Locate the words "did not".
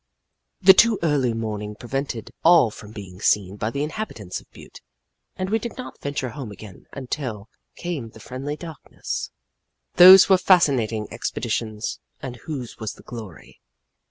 5.59-6.01